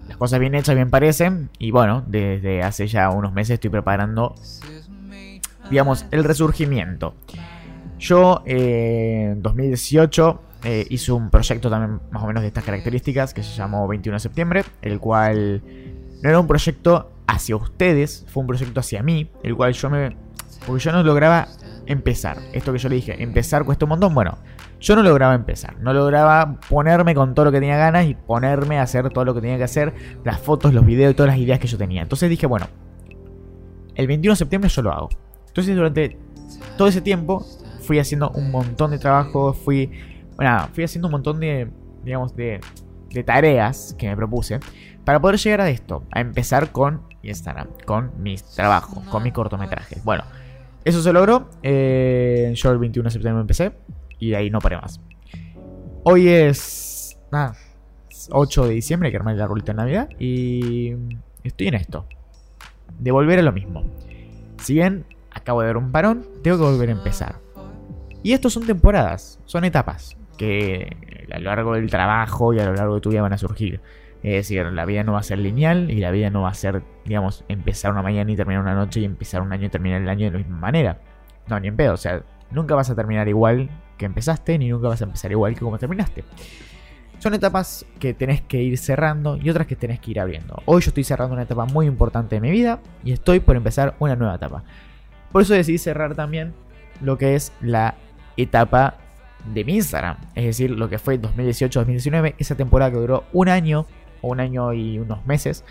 Las 0.07 0.17
cosas 0.17 0.39
bien 0.39 0.55
hechas 0.55 0.75
bien 0.75 0.89
parecen 0.89 1.49
y 1.59 1.71
bueno, 1.71 2.03
desde 2.07 2.63
hace 2.63 2.87
ya 2.87 3.09
unos 3.09 3.33
meses 3.33 3.55
estoy 3.55 3.69
preparando, 3.69 4.33
digamos, 5.69 6.05
el 6.11 6.23
resurgimiento. 6.23 7.13
Yo 7.99 8.41
eh, 8.45 9.31
en 9.33 9.41
2018 9.41 10.41
eh, 10.63 10.87
hice 10.89 11.11
un 11.11 11.29
proyecto 11.29 11.69
también 11.69 11.99
más 12.11 12.23
o 12.23 12.27
menos 12.27 12.41
de 12.41 12.47
estas 12.47 12.63
características 12.63 13.33
que 13.33 13.43
se 13.43 13.55
llamó 13.55 13.87
21 13.87 14.15
de 14.15 14.19
septiembre, 14.19 14.63
el 14.81 14.99
cual 14.99 15.61
no 16.21 16.29
era 16.29 16.39
un 16.39 16.47
proyecto 16.47 17.11
hacia 17.27 17.55
ustedes, 17.57 18.25
fue 18.29 18.41
un 18.41 18.47
proyecto 18.47 18.79
hacia 18.79 19.03
mí, 19.03 19.29
el 19.43 19.55
cual 19.55 19.73
yo 19.73 19.89
me... 19.89 20.15
Porque 20.65 20.83
yo 20.83 20.91
no 20.91 21.03
lograba 21.03 21.47
empezar. 21.85 22.37
Esto 22.53 22.71
que 22.71 22.79
yo 22.79 22.89
le 22.89 22.95
dije, 22.95 23.21
empezar 23.21 23.65
cuesta 23.65 23.85
un 23.85 23.89
montón. 23.89 24.13
Bueno, 24.13 24.37
yo 24.79 24.95
no 24.95 25.03
lograba 25.03 25.33
empezar. 25.35 25.77
No 25.79 25.93
lograba 25.93 26.59
ponerme 26.69 27.15
con 27.15 27.33
todo 27.33 27.45
lo 27.45 27.51
que 27.51 27.59
tenía 27.59 27.77
ganas 27.77 28.05
y 28.05 28.15
ponerme 28.15 28.79
a 28.79 28.83
hacer 28.83 29.09
todo 29.09 29.25
lo 29.25 29.33
que 29.33 29.41
tenía 29.41 29.57
que 29.57 29.63
hacer. 29.63 29.93
Las 30.23 30.39
fotos, 30.39 30.73
los 30.73 30.85
videos 30.85 31.11
y 31.11 31.15
todas 31.15 31.31
las 31.31 31.39
ideas 31.39 31.59
que 31.59 31.67
yo 31.67 31.77
tenía. 31.77 32.01
Entonces 32.01 32.29
dije, 32.29 32.45
bueno, 32.45 32.67
el 33.95 34.07
21 34.07 34.33
de 34.33 34.37
septiembre 34.37 34.69
yo 34.69 34.81
lo 34.81 34.91
hago. 34.91 35.09
Entonces 35.47 35.75
durante 35.75 36.17
todo 36.77 36.87
ese 36.87 37.01
tiempo 37.01 37.45
fui 37.89 37.97
haciendo 37.97 38.29
un 38.29 38.51
montón 38.51 38.91
de 38.91 38.99
trabajo. 38.99 39.51
Fui, 39.51 39.89
bueno, 40.35 40.69
fui 40.73 40.83
haciendo 40.83 41.07
un 41.07 41.13
montón 41.13 41.39
de, 41.39 41.67
digamos, 42.03 42.35
de, 42.35 42.61
de 43.09 43.23
tareas 43.23 43.95
que 43.97 44.07
me 44.07 44.15
propuse. 44.15 44.59
Para 45.03 45.19
poder 45.19 45.39
llegar 45.39 45.61
a 45.61 45.69
esto, 45.71 46.03
a 46.11 46.21
empezar 46.21 46.71
con 46.71 47.01
Instagram, 47.23 47.67
con 47.87 48.11
mis 48.21 48.43
trabajos, 48.43 49.03
con 49.05 49.23
mis 49.23 49.33
cortometrajes. 49.33 50.03
Bueno, 50.03 50.23
eso 50.85 51.01
se 51.01 51.11
logró. 51.11 51.49
Eh, 51.63 52.53
yo 52.53 52.69
el 52.69 52.77
21 52.77 53.07
de 53.07 53.11
septiembre 53.11 53.41
empecé 53.41 53.71
y 54.19 54.29
de 54.29 54.35
ahí 54.35 54.51
no 54.51 54.59
paré 54.59 54.77
más. 54.77 55.01
Hoy 56.03 56.27
es. 56.27 57.17
Nada. 57.31 57.55
8 58.29 58.67
de 58.67 58.73
diciembre, 58.75 59.09
que 59.09 59.17
armar 59.17 59.35
la 59.35 59.47
ruleta 59.47 59.71
de 59.71 59.77
Navidad. 59.77 60.09
Y 60.19 60.93
estoy 61.43 61.69
en 61.69 61.73
esto. 61.73 62.05
De 62.99 63.09
volver 63.09 63.39
a 63.39 63.41
lo 63.41 63.51
mismo. 63.51 63.83
Si 64.61 64.75
bien 64.75 65.05
acabo 65.31 65.61
de 65.61 65.67
ver 65.67 65.77
un 65.77 65.91
parón, 65.91 66.27
tengo 66.43 66.57
que 66.57 66.63
volver 66.63 66.89
a 66.89 66.91
empezar. 66.91 67.48
Y 68.23 68.33
esto 68.33 68.49
son 68.49 68.65
temporadas, 68.65 69.39
son 69.45 69.63
etapas 69.63 70.17
que 70.37 70.95
a 71.31 71.39
lo 71.39 71.45
largo 71.45 71.73
del 71.73 71.89
trabajo 71.89 72.53
y 72.53 72.59
a 72.59 72.65
lo 72.65 72.73
largo 72.73 72.95
de 72.95 73.01
tu 73.01 73.09
vida 73.09 73.21
van 73.21 73.33
a 73.33 73.37
surgir. 73.37 73.81
Es 74.23 74.33
decir, 74.33 74.65
la 74.65 74.85
vida 74.85 75.03
no 75.03 75.13
va 75.13 75.19
a 75.19 75.23
ser 75.23 75.39
lineal 75.39 75.91
y 75.91 75.99
la 75.99 76.11
vida 76.11 76.29
no 76.29 76.41
va 76.41 76.49
a 76.49 76.53
ser, 76.53 76.83
digamos, 77.05 77.45
empezar 77.47 77.91
una 77.91 78.01
mañana 78.01 78.31
y 78.31 78.35
terminar 78.35 78.61
una 78.61 78.73
noche 78.73 78.99
y 78.99 79.05
empezar 79.05 79.41
un 79.41 79.53
año 79.53 79.67
y 79.67 79.69
terminar 79.69 80.01
el 80.01 80.09
año 80.09 80.25
de 80.25 80.31
la 80.31 80.37
misma 80.39 80.57
manera. 80.57 80.99
No, 81.47 81.59
ni 81.59 81.69
en 81.69 81.77
pedo. 81.77 81.93
O 81.93 81.97
sea, 81.97 82.23
nunca 82.51 82.75
vas 82.75 82.89
a 82.89 82.95
terminar 82.95 83.27
igual 83.29 83.69
que 83.97 84.05
empezaste, 84.05 84.57
ni 84.57 84.69
nunca 84.69 84.89
vas 84.89 85.01
a 85.01 85.05
empezar 85.05 85.31
igual 85.31 85.53
que 85.53 85.61
como 85.61 85.77
terminaste. 85.77 86.25
Son 87.19 87.33
etapas 87.33 87.85
que 87.99 88.13
tenés 88.13 88.41
que 88.41 88.61
ir 88.61 88.77
cerrando 88.77 89.37
y 89.37 89.49
otras 89.49 89.67
que 89.67 89.75
tenés 89.75 89.99
que 89.99 90.11
ir 90.11 90.19
abriendo. 90.19 90.61
Hoy 90.65 90.81
yo 90.81 90.89
estoy 90.89 91.03
cerrando 91.03 91.33
una 91.33 91.43
etapa 91.43 91.65
muy 91.65 91.85
importante 91.85 92.35
de 92.35 92.41
mi 92.41 92.51
vida 92.51 92.79
y 93.03 93.11
estoy 93.11 93.39
por 93.39 93.55
empezar 93.55 93.95
una 93.99 94.15
nueva 94.15 94.35
etapa. 94.35 94.63
Por 95.31 95.41
eso 95.41 95.53
decidí 95.53 95.77
cerrar 95.77 96.15
también 96.15 96.53
lo 97.01 97.17
que 97.17 97.35
es 97.35 97.53
la 97.61 97.95
etapa 98.41 98.97
de 99.45 99.63
mi 99.63 99.75
Instagram. 99.75 100.17
Es 100.35 100.45
decir, 100.45 100.71
lo 100.71 100.89
que 100.89 100.99
fue 100.99 101.19
2018-2019, 101.19 102.35
esa 102.37 102.55
temporada 102.55 102.91
que 102.91 102.97
duró 102.97 103.25
un 103.33 103.49
año 103.49 103.85
o 104.21 104.29
un 104.29 104.39
año 104.39 104.73
y 104.73 104.99
unos 104.99 105.25
meses, 105.25 105.63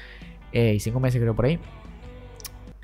eh, 0.52 0.74
y 0.74 0.80
cinco 0.80 1.00
meses 1.00 1.20
creo 1.20 1.34
por 1.34 1.46
ahí, 1.46 1.58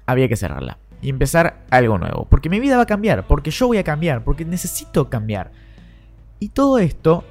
había 0.07 0.29
que 0.29 0.37
cerrarla 0.37 0.79
y 1.01 1.11
empezar 1.11 1.65
algo 1.71 1.99
nuevo. 1.99 2.27
Porque 2.29 2.49
mi 2.49 2.61
vida 2.61 2.77
va 2.77 2.83
a 2.83 2.87
cambiar, 2.87 3.27
porque 3.27 3.51
yo 3.51 3.67
voy 3.67 3.79
a 3.79 3.85
cambiar, 3.85 4.25
porque 4.25 4.45
necesito 4.45 5.11
cambiar. 5.11 5.53
Y 6.41 6.49
todo 6.49 6.79
esto 6.79 7.25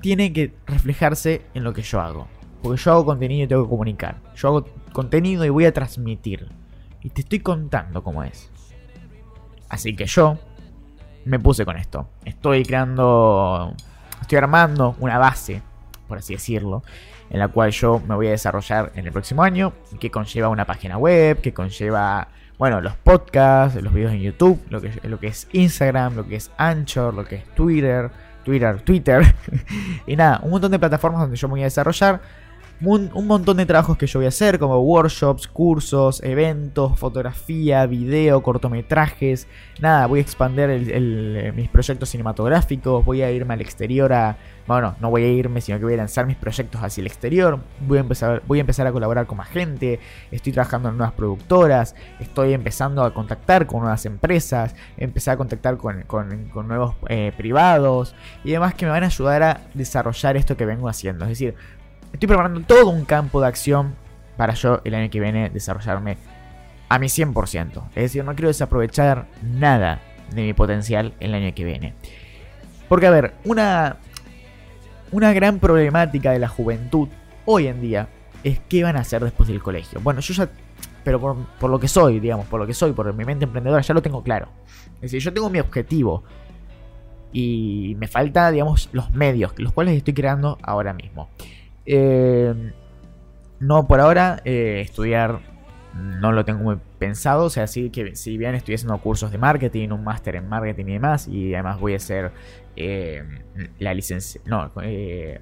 tiene 0.00 0.32
que 0.32 0.54
reflejarse 0.66 1.42
en 1.54 1.64
lo 1.64 1.72
que 1.72 1.82
yo 1.82 2.00
hago. 2.00 2.26
Porque 2.62 2.80
yo 2.80 2.92
hago 2.92 3.04
contenido 3.04 3.44
y 3.44 3.48
tengo 3.48 3.64
que 3.64 3.70
comunicar. 3.70 4.20
Yo 4.34 4.48
hago 4.48 4.66
contenido 4.92 5.44
y 5.44 5.50
voy 5.50 5.64
a 5.64 5.72
transmitir. 5.72 6.48
Y 7.02 7.10
te 7.10 7.22
estoy 7.22 7.40
contando 7.40 8.02
cómo 8.02 8.22
es. 8.24 8.50
Así 9.68 9.94
que 9.94 10.06
yo 10.06 10.38
me 11.24 11.38
puse 11.38 11.64
con 11.64 11.76
esto. 11.76 12.08
Estoy 12.24 12.64
creando, 12.64 13.74
estoy 14.20 14.38
armando 14.38 14.96
una 15.00 15.18
base, 15.18 15.62
por 16.08 16.18
así 16.18 16.34
decirlo, 16.34 16.82
en 17.30 17.38
la 17.38 17.48
cual 17.48 17.70
yo 17.70 18.00
me 18.06 18.14
voy 18.14 18.28
a 18.28 18.30
desarrollar 18.30 18.92
en 18.94 19.06
el 19.06 19.12
próximo 19.12 19.42
año, 19.42 19.72
que 19.98 20.10
conlleva 20.10 20.48
una 20.48 20.66
página 20.66 20.98
web, 20.98 21.40
que 21.40 21.52
conlleva, 21.52 22.28
bueno, 22.58 22.80
los 22.80 22.96
podcasts, 22.96 23.80
los 23.80 23.92
videos 23.92 24.12
en 24.12 24.20
YouTube, 24.20 24.60
lo 24.68 24.80
que, 24.80 25.26
es 25.26 25.48
Instagram, 25.52 26.16
lo 26.16 26.26
que 26.26 26.36
es 26.36 26.50
Anchor, 26.56 27.14
lo 27.14 27.24
que 27.24 27.36
es 27.36 27.44
Twitter, 27.54 28.10
Twitter, 28.44 28.80
Twitter, 28.82 29.34
y 30.06 30.16
nada, 30.16 30.40
un 30.42 30.50
montón 30.50 30.72
de 30.72 30.78
plataformas 30.78 31.20
donde 31.22 31.36
yo 31.36 31.48
me 31.48 31.52
voy 31.52 31.60
a 31.60 31.64
desarrollar 31.64 32.20
un, 32.82 33.26
montón 33.26 33.58
de 33.58 33.66
trabajos 33.66 33.96
que 33.98 34.06
yo 34.06 34.20
voy 34.20 34.26
a 34.26 34.28
hacer, 34.28 34.58
como 34.58 34.78
workshops, 34.80 35.46
cursos, 35.46 36.22
eventos, 36.22 36.98
fotografía, 36.98 37.84
video, 37.86 38.42
cortometrajes. 38.42 39.46
Nada, 39.80 40.06
voy 40.06 40.20
a 40.20 40.22
expandir 40.22 40.68
eh, 40.70 41.52
mis 41.54 41.68
proyectos 41.68 42.08
cinematográficos, 42.08 43.04
voy 43.04 43.22
a 43.22 43.30
irme 43.30 43.54
al 43.54 43.60
exterior 43.60 44.12
a... 44.12 44.38
Bueno, 44.66 44.94
no 45.00 45.10
voy 45.10 45.24
a 45.24 45.28
irme, 45.28 45.60
sino 45.60 45.78
que 45.78 45.84
voy 45.84 45.94
a 45.94 45.96
lanzar 45.96 46.26
mis 46.26 46.36
proyectos 46.36 46.80
hacia 46.80 47.00
el 47.00 47.08
exterior. 47.08 47.58
Voy 47.80 47.98
a 47.98 48.02
empezar, 48.02 48.42
voy 48.46 48.58
a, 48.58 48.60
empezar 48.60 48.86
a 48.86 48.92
colaborar 48.92 49.26
con 49.26 49.38
más 49.38 49.48
gente. 49.48 49.98
Estoy 50.30 50.52
trabajando 50.52 50.90
en 50.90 50.96
nuevas 50.96 51.14
productoras. 51.14 51.96
Estoy 52.20 52.52
empezando 52.52 53.02
a 53.02 53.12
contactar 53.12 53.66
con 53.66 53.80
nuevas 53.80 54.06
empresas. 54.06 54.76
Empezar 54.96 55.34
a 55.34 55.36
contactar 55.38 55.76
con, 55.76 56.04
nuevos 56.68 56.94
eh, 57.08 57.32
privados. 57.36 58.14
Y 58.44 58.52
demás 58.52 58.74
que 58.74 58.86
me 58.86 58.92
van 58.92 59.02
a 59.02 59.06
ayudar 59.06 59.42
a 59.42 59.60
desarrollar 59.74 60.36
esto 60.36 60.56
que 60.56 60.66
vengo 60.66 60.88
haciendo. 60.88 61.24
Es 61.24 61.30
decir, 61.30 61.56
Estoy 62.12 62.26
preparando 62.26 62.60
todo 62.60 62.90
un 62.90 63.04
campo 63.04 63.40
de 63.40 63.48
acción 63.48 63.94
para 64.36 64.54
yo 64.54 64.80
el 64.84 64.94
año 64.94 65.10
que 65.10 65.20
viene 65.20 65.50
desarrollarme 65.50 66.16
a 66.88 66.98
mi 66.98 67.06
100%. 67.06 67.88
Es 67.90 68.02
decir, 68.02 68.24
no 68.24 68.34
quiero 68.34 68.48
desaprovechar 68.48 69.26
nada 69.42 70.00
de 70.34 70.42
mi 70.42 70.52
potencial 70.52 71.14
el 71.20 71.34
año 71.34 71.54
que 71.54 71.64
viene. 71.64 71.94
Porque, 72.88 73.06
a 73.06 73.10
ver, 73.10 73.34
una, 73.44 73.96
una 75.12 75.32
gran 75.32 75.58
problemática 75.60 76.32
de 76.32 76.40
la 76.40 76.48
juventud 76.48 77.08
hoy 77.44 77.68
en 77.68 77.80
día 77.80 78.08
es 78.42 78.58
qué 78.68 78.82
van 78.82 78.96
a 78.96 79.00
hacer 79.00 79.22
después 79.22 79.48
del 79.48 79.62
colegio. 79.62 80.00
Bueno, 80.00 80.20
yo 80.20 80.34
ya, 80.34 80.48
pero 81.04 81.20
por, 81.20 81.70
lo 81.70 81.78
que 81.78 81.88
soy, 81.88 82.18
digamos, 82.20 82.46
por 82.46 82.60
lo 82.60 82.66
que 82.66 82.74
soy, 82.74 82.92
por 82.92 83.12
mi 83.14 83.24
mente 83.24 83.44
emprendedora, 83.44 83.82
ya 83.82 83.94
lo 83.94 84.02
tengo 84.02 84.22
claro. 84.22 84.48
Es 84.96 85.02
decir, 85.02 85.20
yo 85.20 85.32
tengo 85.32 85.48
mi 85.48 85.60
objetivo 85.60 86.24
y 87.32 87.94
me 87.98 88.08
falta, 88.08 88.50
digamos, 88.50 88.88
los 88.92 89.12
medios, 89.12 89.52
los 89.58 89.72
cuales 89.72 89.96
estoy 89.96 90.14
creando 90.14 90.58
ahora 90.62 90.92
mismo. 90.92 91.28
Eh, 91.86 92.72
no, 93.60 93.86
por 93.86 94.00
ahora, 94.00 94.40
eh, 94.44 94.80
estudiar 94.82 95.40
no 95.94 96.32
lo 96.32 96.44
tengo 96.44 96.60
muy 96.60 96.76
pensado. 96.98 97.44
O 97.44 97.50
sea, 97.50 97.66
sí 97.66 97.90
que 97.90 98.16
si 98.16 98.36
bien 98.38 98.54
estoy 98.54 98.74
haciendo 98.74 98.96
cursos 98.98 99.30
de 99.32 99.38
marketing, 99.38 99.90
un 99.90 100.04
máster 100.04 100.36
en 100.36 100.48
marketing 100.48 100.86
y 100.86 100.92
demás, 100.92 101.28
y 101.28 101.54
además 101.54 101.80
voy 101.80 101.94
a 101.94 101.96
hacer 101.96 102.32
eh, 102.76 103.22
la 103.78 103.94
licencia. 103.94 104.40
No, 104.44 104.70
eh, 104.82 105.40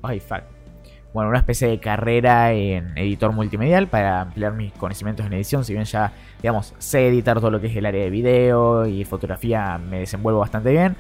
Bueno, 1.13 1.31
una 1.31 1.39
especie 1.39 1.69
de 1.69 1.81
carrera 1.81 2.53
en 2.53 2.97
editor 2.97 3.33
multimedial 3.33 3.87
para 3.89 4.23
ampliar 4.23 4.53
mis 4.55 4.73
conocimientos 4.73 5.27
en 5.27 5.33
edición. 5.35 5.65
Si 5.65 5.73
bien 5.73 5.85
ya, 5.85 6.13
digamos, 6.43 6.75
sé 6.79 7.09
editar 7.09 7.39
todo 7.39 7.51
lo 7.51 7.61
que 7.61 7.69
es 7.69 7.77
el 7.77 7.87
área 7.87 8.03
de 8.03 8.11
video 8.11 8.87
y 8.87 9.05
fotografía, 9.05 9.79
me 9.79 10.01
desenvuelvo 10.01 10.41
bastante 10.41 10.71
bien. 10.71 10.97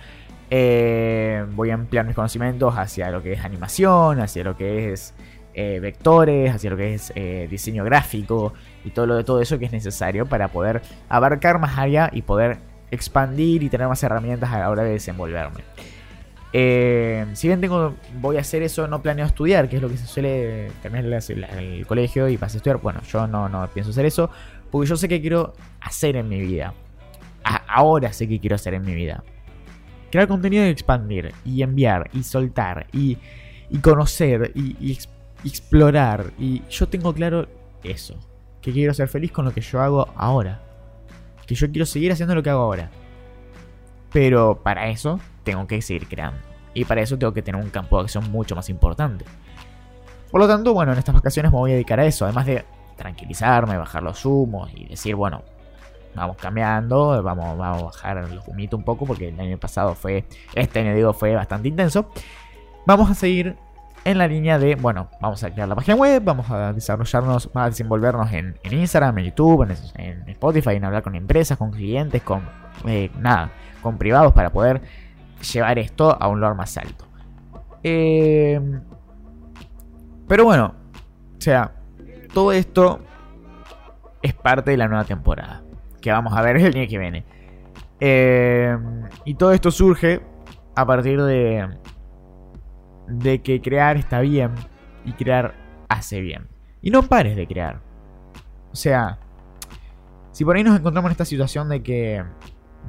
Voy 0.50 1.70
a 1.70 1.74
ampliar 1.74 2.06
mis 2.06 2.14
conocimientos 2.14 2.74
hacia 2.76 3.10
lo 3.10 3.22
que 3.22 3.32
es 3.32 3.44
animación, 3.44 4.20
hacia 4.20 4.44
lo 4.44 4.56
que 4.56 4.92
es 4.92 5.14
eh, 5.60 5.80
vectores, 5.80 6.54
hacia 6.54 6.70
lo 6.70 6.76
que 6.76 6.94
es 6.94 7.12
eh, 7.16 7.48
diseño 7.50 7.82
gráfico 7.82 8.52
y 8.84 8.90
todo 8.90 9.06
lo 9.06 9.16
de 9.16 9.24
todo 9.24 9.40
eso 9.40 9.58
que 9.58 9.64
es 9.64 9.72
necesario 9.72 10.24
para 10.24 10.46
poder 10.46 10.82
abarcar 11.08 11.58
más 11.58 11.76
área 11.76 12.10
y 12.12 12.22
poder 12.22 12.58
expandir 12.92 13.64
y 13.64 13.68
tener 13.68 13.88
más 13.88 14.00
herramientas 14.04 14.52
a 14.52 14.60
la 14.60 14.70
hora 14.70 14.84
de 14.84 14.92
desenvolverme. 14.92 15.64
Eh, 16.52 17.26
si 17.32 17.48
bien 17.48 17.60
tengo, 17.60 17.96
voy 18.20 18.36
a 18.36 18.40
hacer 18.40 18.62
eso, 18.62 18.86
no 18.86 19.02
planeo 19.02 19.26
estudiar, 19.26 19.68
que 19.68 19.76
es 19.76 19.82
lo 19.82 19.88
que 19.88 19.96
se 19.96 20.06
suele 20.06 20.70
terminar 20.80 21.20
el 21.58 21.84
colegio 21.88 22.28
y 22.28 22.36
vas 22.36 22.54
a 22.54 22.58
estudiar. 22.58 22.76
Bueno, 22.76 23.00
yo 23.10 23.26
no, 23.26 23.48
no 23.48 23.66
pienso 23.66 23.90
hacer 23.90 24.06
eso, 24.06 24.30
porque 24.70 24.88
yo 24.88 24.96
sé 24.96 25.08
que 25.08 25.20
quiero 25.20 25.54
hacer 25.80 26.14
en 26.14 26.28
mi 26.28 26.40
vida. 26.40 26.72
ahora 27.66 28.12
sé 28.12 28.28
que 28.28 28.38
quiero 28.38 28.54
hacer 28.54 28.74
en 28.74 28.84
mi 28.84 28.94
vida. 28.94 29.24
Crear 30.10 30.28
contenido 30.28 30.64
y 30.64 30.68
expandir, 30.68 31.32
y 31.44 31.62
enviar, 31.62 32.10
y 32.12 32.22
soltar, 32.22 32.86
y, 32.92 33.18
conocer, 33.82 34.52
y, 34.54 34.76
y 34.80 34.98
explorar. 35.44 36.32
Y 36.38 36.62
yo 36.70 36.88
tengo 36.88 37.12
claro 37.12 37.48
eso. 37.82 38.16
Que 38.60 38.72
quiero 38.72 38.94
ser 38.94 39.08
feliz 39.08 39.32
con 39.32 39.44
lo 39.44 39.52
que 39.52 39.60
yo 39.60 39.80
hago 39.80 40.08
ahora. 40.16 40.60
Que 41.46 41.54
yo 41.54 41.70
quiero 41.70 41.86
seguir 41.86 42.12
haciendo 42.12 42.34
lo 42.34 42.42
que 42.42 42.50
hago 42.50 42.62
ahora. 42.62 42.90
Pero 44.12 44.60
para 44.62 44.88
eso 44.88 45.20
tengo 45.44 45.66
que 45.66 45.80
seguir 45.82 46.08
creando. 46.08 46.40
Y 46.74 46.84
para 46.84 47.02
eso 47.02 47.18
tengo 47.18 47.32
que 47.32 47.42
tener 47.42 47.60
un 47.60 47.70
campo 47.70 47.98
de 47.98 48.04
acción 48.04 48.30
mucho 48.30 48.54
más 48.54 48.68
importante. 48.68 49.24
Por 50.30 50.40
lo 50.40 50.48
tanto, 50.48 50.74
bueno, 50.74 50.92
en 50.92 50.98
estas 50.98 51.14
vacaciones 51.14 51.52
me 51.52 51.58
voy 51.58 51.70
a 51.70 51.74
dedicar 51.74 52.00
a 52.00 52.06
eso. 52.06 52.24
Además 52.24 52.46
de 52.46 52.64
tranquilizarme, 52.96 53.76
bajar 53.76 54.02
los 54.02 54.24
humos 54.24 54.70
y 54.74 54.86
decir, 54.86 55.14
bueno, 55.14 55.42
vamos 56.14 56.36
cambiando, 56.36 57.22
vamos, 57.22 57.56
vamos 57.58 57.82
a 57.82 57.84
bajar 57.84 58.28
los 58.30 58.46
humitos 58.48 58.78
un 58.78 58.84
poco 58.84 59.06
porque 59.06 59.28
el 59.28 59.40
año 59.40 59.58
pasado 59.58 59.94
fue, 59.94 60.24
este 60.54 60.80
año 60.80 61.12
fue 61.12 61.34
bastante 61.34 61.68
intenso. 61.68 62.10
Vamos 62.86 63.10
a 63.10 63.14
seguir 63.14 63.56
en 64.04 64.18
la 64.18 64.26
línea 64.26 64.58
de, 64.58 64.74
bueno, 64.74 65.08
vamos 65.20 65.42
a 65.44 65.50
crear 65.50 65.68
la 65.68 65.74
página 65.74 65.96
web, 65.96 66.22
vamos 66.24 66.50
a 66.50 66.72
desarrollarnos, 66.72 67.50
a 67.54 67.66
desenvolvernos 67.66 68.32
en, 68.32 68.56
Instagram, 68.70 69.18
en 69.18 69.24
YouTube, 69.26 69.68
en, 69.96 70.28
Spotify, 70.28 70.76
en 70.76 70.84
hablar 70.84 71.02
con 71.02 71.14
empresas, 71.14 71.58
con 71.58 71.70
clientes, 71.70 72.22
con 72.22 72.48
eh, 72.86 73.10
nada, 73.18 73.50
con 73.82 73.98
privados 73.98 74.32
para 74.32 74.50
poder 74.50 74.80
llevar 75.52 75.78
esto 75.78 76.16
a 76.18 76.28
un 76.28 76.40
lugar 76.40 76.54
más 76.54 76.76
alto. 76.78 77.04
Em, 77.82 78.80
pero 80.26 80.44
bueno, 80.44 80.74
o 81.36 81.40
sea, 81.40 81.72
todo 82.32 82.52
esto 82.52 83.00
es 84.22 84.34
parte 84.34 84.70
de 84.70 84.76
la 84.76 84.88
nueva 84.88 85.04
temporada 85.04 85.62
que 86.00 86.12
vamos 86.12 86.32
a 86.36 86.42
ver 86.42 86.56
el 86.56 86.72
día 86.72 86.86
que 86.86 86.98
viene. 86.98 87.24
Eh, 88.00 88.76
y 89.24 89.34
todo 89.34 89.52
esto 89.52 89.70
surge 89.70 90.20
a 90.74 90.86
partir 90.86 91.20
de, 91.22 91.68
de 93.08 93.42
que 93.42 93.60
crear 93.60 93.96
está 93.96 94.20
bien 94.20 94.52
y 95.04 95.12
crear 95.12 95.54
hace 95.88 96.20
bien. 96.20 96.48
Y 96.80 96.90
no 96.90 97.02
pares 97.02 97.36
de 97.36 97.46
crear. 97.46 97.80
O 98.72 98.76
sea, 98.76 99.18
si 100.32 100.44
por 100.44 100.56
ahí 100.56 100.62
nos 100.62 100.78
encontramos 100.78 101.08
en 101.08 101.12
esta 101.12 101.24
situación 101.24 101.68
de 101.68 101.82
que 101.82 102.24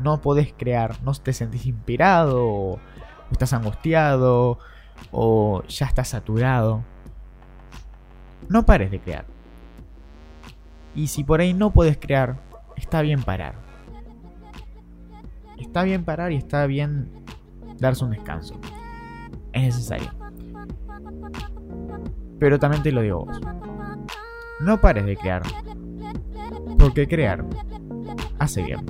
no 0.04 0.22
podés 0.22 0.54
crear, 0.54 1.02
no 1.04 1.14
te 1.14 1.34
sentís 1.34 1.66
inspirado, 1.66 2.46
o 2.46 2.80
estás 3.32 3.54
angustiado, 3.54 4.60
o 5.12 5.64
ya 5.64 5.88
estás 5.88 6.10
saturado, 6.10 6.84
no 8.48 8.66
pares 8.66 8.92
de 8.92 9.00
crear. 9.00 9.26
Y 10.96 11.08
si 11.08 11.24
por 11.24 11.40
ahí 11.40 11.54
no 11.54 11.72
puedes 11.72 11.98
crear, 11.98 12.38
está 12.80 13.02
bien 13.02 13.22
parar. 13.22 13.56
Está 15.60 15.84
bien 15.84 16.04
parar 16.06 16.32
y 16.32 16.38
está 16.38 16.66
bien 16.66 17.12
darse 17.78 18.06
un 18.06 18.12
descanso. 18.12 18.60
Es 19.52 19.64
necesario. 19.64 20.12
Pero 22.40 22.58
también 22.58 22.82
te 22.82 22.92
lo 22.92 23.02
digo 23.02 23.26
vos. 23.26 23.40
No 24.62 24.80
pares 24.80 25.06
de 25.06 25.18
crear. 25.18 25.44
Porque 26.78 27.08
crear 27.08 27.46
hace 28.40 28.64
bien. 28.64 28.86